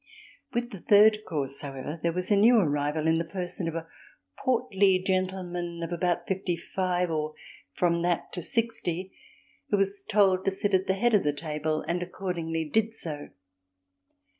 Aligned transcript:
With 0.51 0.71
the 0.71 0.79
third 0.79 1.25
course, 1.29 1.61
however, 1.61 1.99
there 2.01 2.11
was 2.11 2.31
a 2.31 2.35
new 2.35 2.57
arrival 2.57 3.05
in 3.05 3.19
the 3.19 3.23
person 3.23 3.67
of 3.67 3.75
a 3.75 3.85
portly 4.43 4.97
gentleman 4.97 5.83
of 5.83 5.91
about 5.91 6.27
fifty 6.27 6.57
five, 6.57 7.11
or 7.11 7.35
from 7.75 8.01
that 8.01 8.33
to 8.33 8.41
sixty, 8.41 9.13
who 9.69 9.77
was 9.77 10.01
told 10.01 10.43
to 10.45 10.49
sit 10.51 10.73
at 10.73 10.87
the 10.87 10.95
head 10.95 11.13
of 11.13 11.23
the 11.23 11.31
table, 11.33 11.85
and 11.87 12.01
accordingly 12.01 12.65
did 12.67 12.95
so. 12.95 13.29